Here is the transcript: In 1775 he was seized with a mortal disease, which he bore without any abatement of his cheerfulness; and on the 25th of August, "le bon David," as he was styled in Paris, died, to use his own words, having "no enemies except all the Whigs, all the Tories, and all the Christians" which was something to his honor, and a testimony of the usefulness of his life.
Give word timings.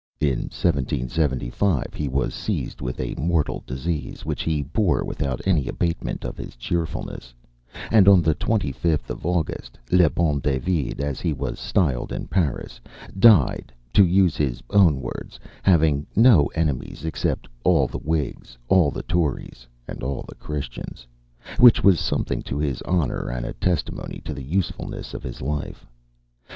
In 0.19 0.49
1775 0.49 1.93
he 1.93 2.07
was 2.09 2.33
seized 2.33 2.81
with 2.81 2.99
a 2.99 3.13
mortal 3.19 3.63
disease, 3.67 4.25
which 4.25 4.41
he 4.41 4.63
bore 4.63 5.03
without 5.05 5.45
any 5.45 5.67
abatement 5.67 6.25
of 6.25 6.37
his 6.37 6.55
cheerfulness; 6.55 7.35
and 7.91 8.07
on 8.07 8.23
the 8.23 8.33
25th 8.33 9.11
of 9.11 9.27
August, 9.27 9.77
"le 9.91 10.09
bon 10.09 10.39
David," 10.39 11.01
as 11.01 11.21
he 11.21 11.33
was 11.33 11.59
styled 11.59 12.11
in 12.11 12.25
Paris, 12.25 12.81
died, 13.19 13.71
to 13.93 14.03
use 14.03 14.35
his 14.35 14.63
own 14.71 14.99
words, 15.01 15.39
having 15.61 16.07
"no 16.15 16.47
enemies 16.55 17.05
except 17.05 17.47
all 17.63 17.85
the 17.85 17.99
Whigs, 17.99 18.57
all 18.69 18.89
the 18.89 19.03
Tories, 19.03 19.67
and 19.87 20.01
all 20.01 20.25
the 20.27 20.33
Christians" 20.33 21.05
which 21.59 21.83
was 21.83 21.99
something 21.99 22.41
to 22.41 22.57
his 22.57 22.81
honor, 22.87 23.29
and 23.29 23.45
a 23.45 23.53
testimony 23.53 24.19
of 24.25 24.33
the 24.33 24.41
usefulness 24.43 25.13
of 25.13 25.21
his 25.21 25.43
life. 25.43 25.85